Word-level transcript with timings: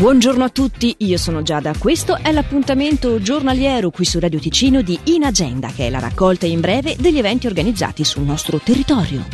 Buongiorno 0.00 0.44
a 0.44 0.48
tutti, 0.48 0.94
io 1.00 1.18
sono 1.18 1.42
Giada. 1.42 1.74
Questo 1.76 2.16
è 2.16 2.32
l'appuntamento 2.32 3.20
giornaliero 3.20 3.90
qui 3.90 4.06
su 4.06 4.18
Radio 4.18 4.38
Ticino 4.38 4.80
di 4.80 4.98
In 5.04 5.24
Agenda, 5.24 5.68
che 5.68 5.88
è 5.88 5.90
la 5.90 5.98
raccolta 5.98 6.46
in 6.46 6.60
breve 6.60 6.96
degli 6.98 7.18
eventi 7.18 7.46
organizzati 7.46 8.02
sul 8.02 8.22
nostro 8.22 8.58
territorio. 8.64 9.26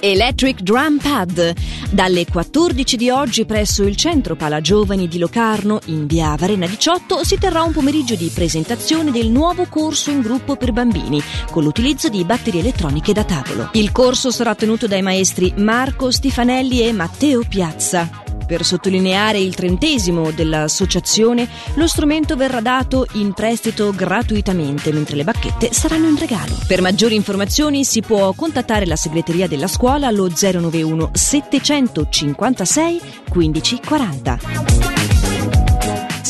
Electric 0.00 0.60
Drum 0.60 0.98
Pad. 0.98 1.54
Dalle 1.90 2.26
14 2.26 2.96
di 2.98 3.08
oggi 3.08 3.46
presso 3.46 3.84
il 3.84 3.96
Centro 3.96 4.36
Pala 4.36 4.60
Giovani 4.60 5.08
di 5.08 5.16
Locarno, 5.16 5.80
in 5.86 6.04
via 6.06 6.36
Varena 6.36 6.66
18, 6.66 7.24
si 7.24 7.38
terrà 7.38 7.62
un 7.62 7.72
pomeriggio 7.72 8.16
di 8.16 8.30
presentazione 8.34 9.10
del 9.10 9.30
nuovo 9.30 9.64
corso 9.64 10.10
in 10.10 10.20
gruppo 10.20 10.56
per 10.56 10.72
bambini, 10.72 11.22
con 11.50 11.62
l'utilizzo 11.62 12.10
di 12.10 12.22
batterie 12.24 12.60
elettroniche 12.60 13.14
da 13.14 13.24
tavolo. 13.24 13.70
Il 13.72 13.92
corso 13.92 14.30
sarà 14.30 14.54
tenuto 14.54 14.86
dai 14.86 15.00
maestri 15.00 15.54
Marco 15.56 16.10
Stifanelli 16.10 16.82
e 16.82 16.92
Matteo 16.92 17.42
Piazza. 17.48 18.28
Per 18.50 18.64
sottolineare 18.64 19.38
il 19.38 19.54
trentesimo 19.54 20.32
dell'associazione, 20.32 21.48
lo 21.74 21.86
strumento 21.86 22.34
verrà 22.34 22.60
dato 22.60 23.06
in 23.12 23.32
prestito 23.32 23.92
gratuitamente, 23.92 24.90
mentre 24.92 25.14
le 25.14 25.22
bacchette 25.22 25.72
saranno 25.72 26.08
in 26.08 26.18
regalo. 26.18 26.58
Per 26.66 26.80
maggiori 26.80 27.14
informazioni 27.14 27.84
si 27.84 28.00
può 28.00 28.32
contattare 28.32 28.86
la 28.86 28.96
segreteria 28.96 29.46
della 29.46 29.68
scuola 29.68 30.08
allo 30.08 30.28
091 30.28 31.10
756 31.12 33.00
1540. 33.32 35.19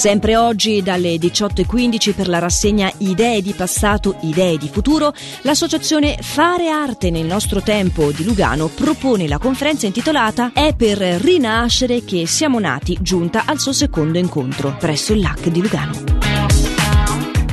Sempre 0.01 0.35
oggi 0.35 0.81
dalle 0.81 1.17
18.15 1.17 2.15
per 2.15 2.27
la 2.27 2.39
rassegna 2.39 2.91
Idee 2.97 3.43
di 3.43 3.53
passato, 3.53 4.17
idee 4.23 4.57
di 4.57 4.71
futuro, 4.71 5.13
l'associazione 5.43 6.17
Fare 6.23 6.71
Arte 6.71 7.11
nel 7.11 7.27
nostro 7.27 7.61
tempo 7.61 8.11
di 8.11 8.25
Lugano 8.25 8.69
propone 8.69 9.29
la 9.29 9.37
conferenza 9.37 9.85
intitolata 9.85 10.53
È 10.55 10.75
per 10.75 10.97
rinascere 10.97 12.03
che 12.03 12.27
siamo 12.27 12.59
nati, 12.59 12.97
giunta 13.03 13.43
al 13.45 13.59
suo 13.59 13.75
secondo 13.75 14.17
incontro 14.17 14.75
presso 14.79 15.13
il 15.13 15.21
LAC 15.21 15.49
di 15.49 15.61
Lugano. 15.61 16.20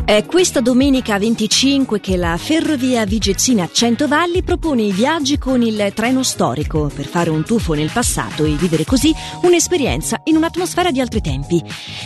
È 0.07 0.23
questa 0.25 0.61
domenica 0.61 1.19
25 1.19 1.99
che 1.99 2.15
la 2.15 2.37
Ferrovia 2.37 3.05
Vigezzina 3.05 3.67
Centovalli 3.69 4.41
propone 4.41 4.83
i 4.83 4.93
viaggi 4.93 5.37
con 5.37 5.61
il 5.61 5.91
treno 5.93 6.23
storico 6.23 6.89
per 6.95 7.03
fare 7.05 7.29
un 7.29 7.43
tuffo 7.43 7.73
nel 7.73 7.91
passato 7.91 8.45
e 8.45 8.51
vivere 8.51 8.85
così 8.85 9.13
un'esperienza 9.41 10.21
in 10.23 10.37
un'atmosfera 10.37 10.91
di 10.91 11.01
altri 11.01 11.19
tempi. 11.19 11.61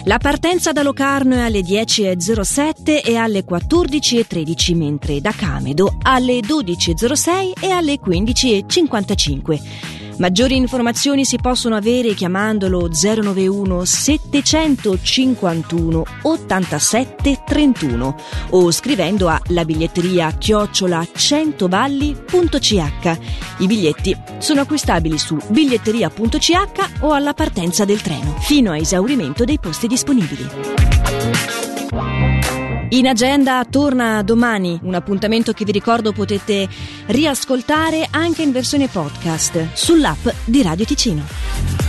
La 0.06 0.18
partenza 0.18 0.72
da 0.72 0.82
Locarno 0.82 1.36
è 1.36 1.42
alle 1.42 1.60
10.07 1.60 3.06
e 3.06 3.18
alle 3.18 3.46
14.13, 3.46 4.76
mentre 4.76 5.22
da 5.22 5.32
Camedo 5.32 5.98
alle 6.02 6.40
12.06 6.40 7.52
e 7.62 7.70
alle 7.70 8.00
15.55. 8.04 10.01
Maggiori 10.18 10.56
informazioni 10.56 11.26
si 11.26 11.38
possono 11.38 11.76
avere 11.76 12.14
chiamandolo 12.14 12.90
091 12.90 13.86
751 13.86 16.04
87 16.22 17.44
31 17.46 18.16
o 18.52 18.72
scrivendo 18.72 19.28
a 19.28 19.42
la 19.48 19.66
biglietteria 19.66 20.32
chiocciola 20.38 21.06
centovalli.ch. 21.12 23.20
I 23.58 23.68
biglietti 23.68 24.16
sono 24.40 24.62
acquistabili 24.62 25.18
su 25.18 25.38
biglietteria.ch 25.48 27.00
o 27.02 27.14
alla 27.14 27.34
partenza 27.34 27.86
del 27.86 28.02
treno, 28.02 28.36
fino 28.40 28.72
a 28.72 28.78
esaurimento 28.78 29.44
dei 29.44 29.60
posti 29.60 29.88
disponibili. 29.88 30.91
In 32.94 33.08
agenda 33.08 33.64
torna 33.64 34.22
domani, 34.22 34.78
un 34.84 34.96
appuntamento 34.96 35.54
che 35.54 35.64
vi 35.64 35.72
ricordo 35.72 36.12
potete 36.12 36.68
riascoltare 37.06 38.06
anche 38.12 38.42
in 38.42 38.52
versione 38.52 38.90
podcast 38.90 39.70
sull'app 39.74 40.28
di 40.44 40.62
Radio 40.62 40.84
Ticino. 40.84 41.81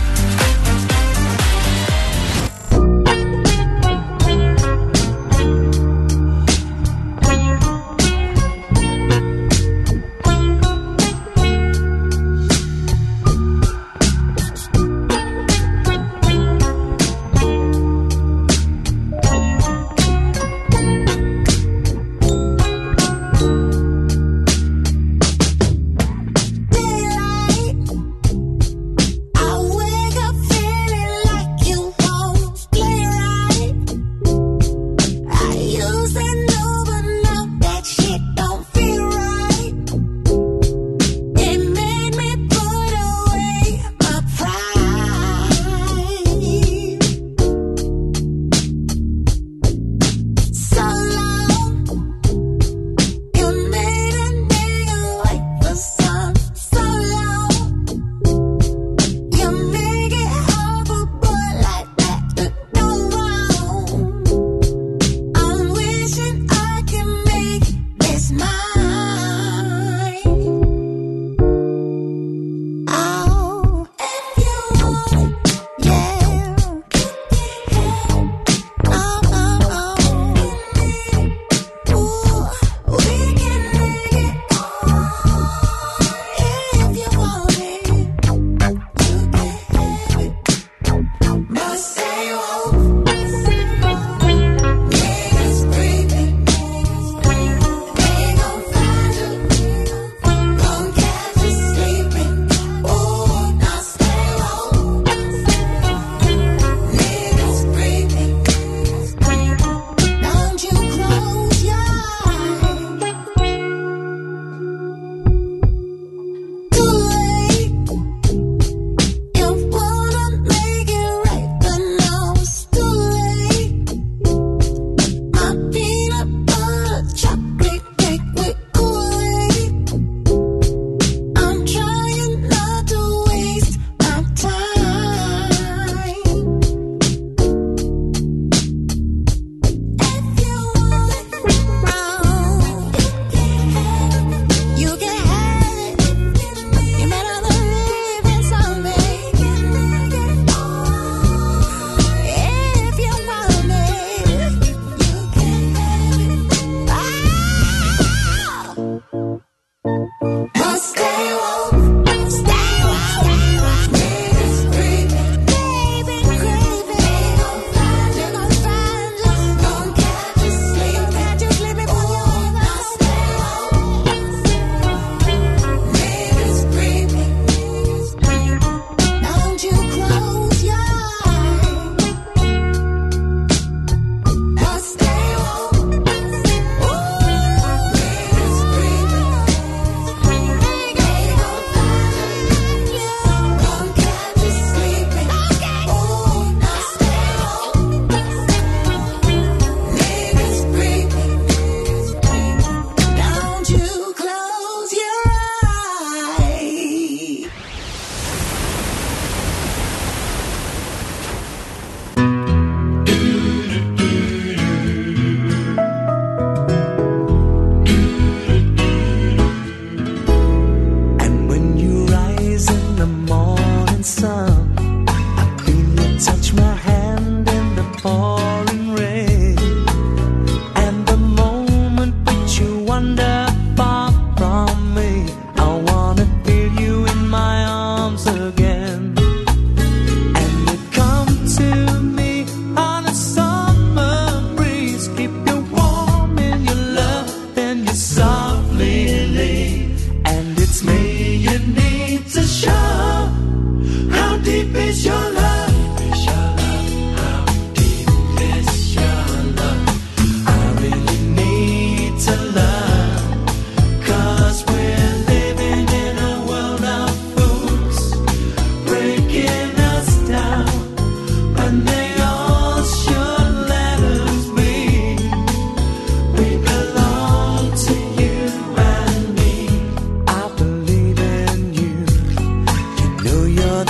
sơ 238.17 238.51
ghê 238.57 238.62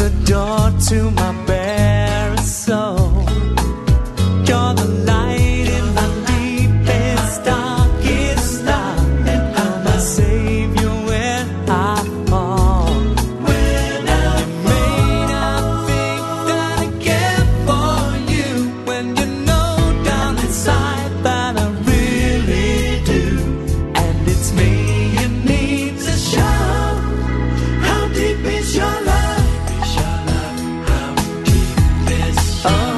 the 0.03 0.09
door 0.25 0.69
to 0.81 1.11
my 1.11 1.31
bare 1.45 1.52
Oh. 32.65 32.92